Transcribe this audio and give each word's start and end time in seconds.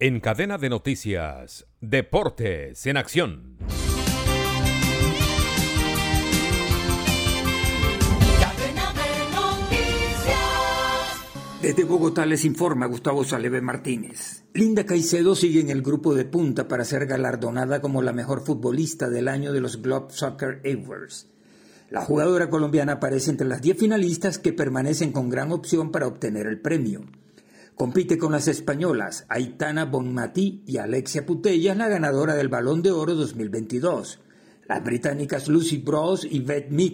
En 0.00 0.18
cadena 0.18 0.58
de 0.58 0.68
noticias, 0.70 1.68
Deportes 1.80 2.84
en 2.86 2.96
Acción. 2.96 3.58
Desde 11.62 11.84
Bogotá 11.84 12.26
les 12.26 12.44
informa 12.44 12.86
Gustavo 12.86 13.22
Saleve 13.22 13.60
Martínez. 13.60 14.42
Linda 14.52 14.84
Caicedo 14.84 15.36
sigue 15.36 15.60
en 15.60 15.70
el 15.70 15.80
grupo 15.80 16.12
de 16.16 16.24
punta 16.24 16.66
para 16.66 16.84
ser 16.84 17.06
galardonada 17.06 17.80
como 17.80 18.02
la 18.02 18.12
mejor 18.12 18.44
futbolista 18.44 19.08
del 19.08 19.28
año 19.28 19.52
de 19.52 19.60
los 19.60 19.80
Globe 19.80 20.08
Soccer 20.10 20.60
Awards. 20.64 21.28
La 21.90 22.00
jugadora 22.00 22.50
colombiana 22.50 22.94
aparece 22.94 23.30
entre 23.30 23.46
las 23.46 23.62
10 23.62 23.78
finalistas 23.78 24.40
que 24.40 24.52
permanecen 24.52 25.12
con 25.12 25.30
gran 25.30 25.52
opción 25.52 25.92
para 25.92 26.08
obtener 26.08 26.48
el 26.48 26.60
premio. 26.60 27.04
Compite 27.74 28.18
con 28.18 28.30
las 28.30 28.46
españolas 28.46 29.26
Aitana 29.28 29.84
Bonmatí 29.84 30.62
y 30.64 30.76
Alexia 30.76 31.26
Putellas, 31.26 31.76
la 31.76 31.88
ganadora 31.88 32.36
del 32.36 32.48
Balón 32.48 32.82
de 32.82 32.92
Oro 32.92 33.16
2022. 33.16 34.20
Las 34.68 34.84
británicas 34.84 35.48
Lucy 35.48 35.78
Bros 35.78 36.24
y 36.24 36.38
Beth 36.38 36.70
Mead, 36.70 36.92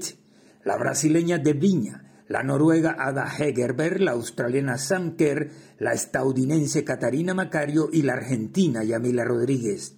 la 0.65 0.79
brasileña 0.79 1.37
De 1.37 1.53
Viña, 1.53 2.23
la 2.29 2.43
noruega 2.43 2.97
Ada 2.99 3.31
Hegerberg, 3.31 4.01
la 4.01 4.13
australiana 4.13 4.79
Sam 4.79 5.17
Kerr, 5.17 5.51
la 5.79 5.93
estadounidense 5.93 6.83
Catarina 6.83 7.35
Macario 7.35 7.91
y 7.93 8.01
la 8.01 8.15
argentina 8.15 8.83
Yamila 8.83 9.27
Rodríguez. 9.27 9.97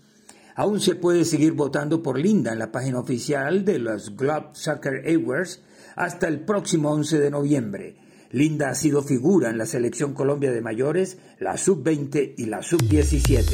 Aún 0.56 0.80
se 0.80 0.96
puede 0.96 1.24
seguir 1.24 1.52
votando 1.52 2.02
por 2.02 2.18
Linda 2.18 2.52
en 2.52 2.58
la 2.58 2.72
página 2.72 2.98
oficial 2.98 3.64
de 3.64 3.78
los 3.78 4.16
Globe 4.16 4.48
Soccer 4.54 5.04
Awards 5.08 5.62
hasta 5.94 6.26
el 6.26 6.40
próximo 6.40 6.90
11 6.90 7.20
de 7.20 7.30
noviembre. 7.30 8.01
Linda 8.32 8.70
ha 8.70 8.74
sido 8.74 9.02
figura 9.02 9.50
en 9.50 9.58
la 9.58 9.66
selección 9.66 10.14
Colombia 10.14 10.50
de 10.52 10.62
mayores, 10.62 11.18
la 11.38 11.58
sub-20 11.58 12.32
y 12.38 12.46
la 12.46 12.62
sub-17. 12.62 13.44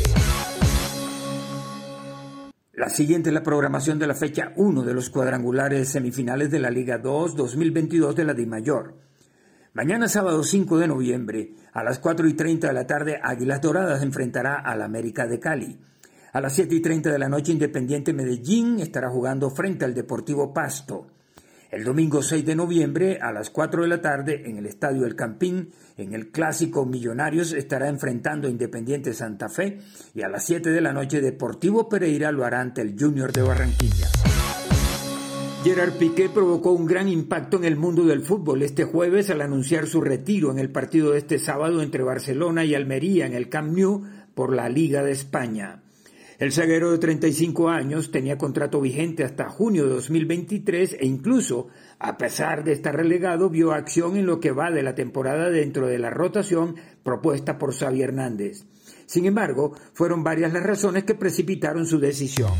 La 2.74 2.88
siguiente 2.88 3.30
es 3.30 3.34
la 3.34 3.42
programación 3.42 3.98
de 3.98 4.06
la 4.06 4.14
fecha 4.14 4.52
1 4.54 4.82
de 4.84 4.94
los 4.94 5.10
cuadrangulares 5.10 5.88
semifinales 5.88 6.52
de 6.52 6.60
la 6.60 6.70
Liga 6.70 6.98
2 6.98 7.34
2022 7.34 8.14
de 8.14 8.24
la 8.24 8.34
DIMAYOR. 8.34 8.94
Mañana 9.74 10.08
sábado 10.08 10.44
5 10.44 10.78
de 10.78 10.86
noviembre, 10.86 11.54
a 11.72 11.82
las 11.82 11.98
4 11.98 12.28
y 12.28 12.34
30 12.34 12.68
de 12.68 12.72
la 12.72 12.86
tarde, 12.86 13.18
Águilas 13.20 13.60
Doradas 13.60 14.04
enfrentará 14.04 14.60
al 14.60 14.82
América 14.82 15.26
de 15.26 15.40
Cali. 15.40 15.76
A 16.32 16.40
las 16.40 16.52
7 16.52 16.76
y 16.76 16.80
30 16.80 17.10
de 17.10 17.18
la 17.18 17.28
noche, 17.28 17.50
Independiente 17.50 18.12
Medellín 18.12 18.78
estará 18.78 19.10
jugando 19.10 19.50
frente 19.50 19.84
al 19.84 19.94
Deportivo 19.94 20.54
Pasto. 20.54 21.17
El 21.70 21.84
domingo 21.84 22.22
6 22.22 22.46
de 22.46 22.56
noviembre 22.56 23.18
a 23.20 23.30
las 23.30 23.50
4 23.50 23.82
de 23.82 23.88
la 23.88 24.00
tarde 24.00 24.44
en 24.46 24.56
el 24.56 24.64
Estadio 24.64 25.04
El 25.04 25.16
Campín, 25.16 25.68
en 25.98 26.14
el 26.14 26.30
clásico 26.30 26.86
Millonarios 26.86 27.52
estará 27.52 27.90
enfrentando 27.90 28.48
a 28.48 28.50
Independiente 28.50 29.12
Santa 29.12 29.50
Fe 29.50 29.78
y 30.14 30.22
a 30.22 30.30
las 30.30 30.46
7 30.46 30.70
de 30.70 30.80
la 30.80 30.94
noche 30.94 31.20
Deportivo 31.20 31.86
Pereira 31.86 32.32
lo 32.32 32.46
hará 32.46 32.62
ante 32.62 32.80
el 32.80 32.96
Junior 32.98 33.32
de 33.32 33.42
Barranquilla. 33.42 34.08
Gerard 35.62 35.92
Piqué 35.98 36.30
provocó 36.30 36.72
un 36.72 36.86
gran 36.86 37.06
impacto 37.06 37.58
en 37.58 37.64
el 37.64 37.76
mundo 37.76 38.04
del 38.04 38.22
fútbol 38.22 38.62
este 38.62 38.84
jueves 38.84 39.28
al 39.28 39.42
anunciar 39.42 39.86
su 39.86 40.00
retiro 40.00 40.50
en 40.50 40.58
el 40.58 40.70
partido 40.70 41.10
de 41.10 41.18
este 41.18 41.38
sábado 41.38 41.82
entre 41.82 42.02
Barcelona 42.02 42.64
y 42.64 42.74
Almería 42.74 43.26
en 43.26 43.34
el 43.34 43.50
Camp 43.50 43.76
Nou 43.76 44.04
por 44.34 44.54
la 44.54 44.70
Liga 44.70 45.02
de 45.02 45.12
España. 45.12 45.82
El 46.38 46.52
zaguero 46.52 46.92
de 46.92 46.98
35 46.98 47.68
años 47.68 48.12
tenía 48.12 48.38
contrato 48.38 48.80
vigente 48.80 49.24
hasta 49.24 49.48
junio 49.48 49.88
de 49.88 49.94
2023 49.94 50.98
e 51.00 51.04
incluso, 51.04 51.66
a 51.98 52.16
pesar 52.16 52.62
de 52.62 52.72
estar 52.72 52.94
relegado, 52.94 53.50
vio 53.50 53.72
acción 53.72 54.16
en 54.16 54.26
lo 54.26 54.38
que 54.38 54.52
va 54.52 54.70
de 54.70 54.84
la 54.84 54.94
temporada 54.94 55.50
dentro 55.50 55.88
de 55.88 55.98
la 55.98 56.10
rotación 56.10 56.76
propuesta 57.02 57.58
por 57.58 57.74
Xavi 57.74 58.02
Hernández. 58.02 58.66
Sin 59.06 59.26
embargo, 59.26 59.74
fueron 59.92 60.22
varias 60.22 60.52
las 60.52 60.62
razones 60.62 61.02
que 61.02 61.16
precipitaron 61.16 61.86
su 61.86 61.98
decisión. 61.98 62.52